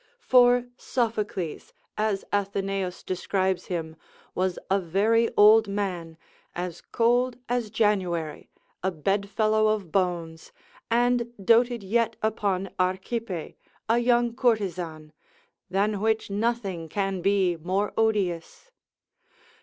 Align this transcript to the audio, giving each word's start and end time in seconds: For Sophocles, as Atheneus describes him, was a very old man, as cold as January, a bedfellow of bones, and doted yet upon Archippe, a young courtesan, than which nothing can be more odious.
For 0.21 0.65
Sophocles, 0.77 1.73
as 1.95 2.25
Atheneus 2.33 3.03
describes 3.05 3.65
him, 3.65 3.95
was 4.33 4.57
a 4.67 4.79
very 4.79 5.29
old 5.37 5.67
man, 5.67 6.17
as 6.55 6.81
cold 6.81 7.37
as 7.47 7.69
January, 7.69 8.49
a 8.81 8.89
bedfellow 8.89 9.67
of 9.67 9.91
bones, 9.91 10.51
and 10.89 11.31
doted 11.37 11.83
yet 11.83 12.15
upon 12.23 12.71
Archippe, 12.79 13.57
a 13.87 13.99
young 13.99 14.35
courtesan, 14.35 15.13
than 15.69 16.01
which 16.01 16.31
nothing 16.31 16.89
can 16.89 17.21
be 17.21 17.55
more 17.57 17.93
odious. 17.95 18.71